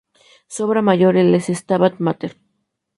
Su 0.47 0.65
obra 0.65 0.81
mayor 0.81 1.15
es 1.15 1.47
el 1.47 1.55
"Stabat 1.55 1.99
Mater". 1.99 2.35